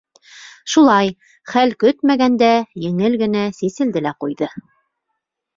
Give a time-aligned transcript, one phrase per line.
[0.75, 1.11] Шулай,
[1.51, 2.49] хәл көтмәгәндә,
[2.87, 4.53] еңел генә сиселде лә ҡуйҙы.